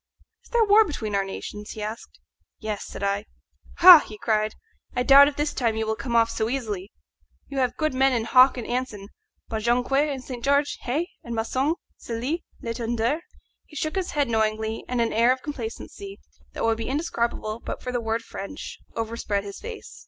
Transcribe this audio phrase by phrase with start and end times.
[0.43, 2.19] "Is there war between our nations?" he asked.
[2.57, 3.25] "Yes," said I.
[3.81, 4.55] "Ha!" he cried,
[4.95, 6.91] "I doubt if this time you will come off so easily.
[7.49, 9.09] You have good men in Hawke and Anson;
[9.47, 10.43] but Jonquière and St.
[10.43, 11.07] George, hey?
[11.23, 13.19] and Maçon, Cellie, Letenduer!"
[13.67, 16.19] He shook his head knowingly, and an air of complacency,
[16.53, 19.99] that would be indescribable but for the word French, overspread his face.